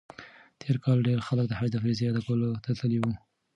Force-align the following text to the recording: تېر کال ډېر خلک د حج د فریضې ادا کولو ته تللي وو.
تېر 0.61 0.75
کال 0.83 0.97
ډېر 1.07 1.19
خلک 1.27 1.45
د 1.49 1.53
حج 1.59 1.67
د 1.73 1.77
فریضې 1.81 2.05
ادا 2.07 2.21
کولو 2.27 2.49
ته 2.63 2.71
تللي 2.79 2.97
وو. 3.01 3.11